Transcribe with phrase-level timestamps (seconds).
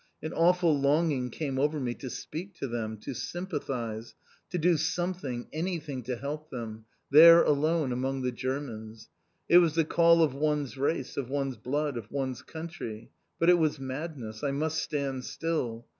[0.23, 4.15] An awful longing came over me to speak to them, to sympathise,
[4.49, 9.09] to do something, anything to help them, there alone among the Germans.
[9.47, 13.11] It was the call of one's race, of one's blood, of one's country.
[13.37, 14.41] But it was madness.
[14.43, 15.85] I must stand still.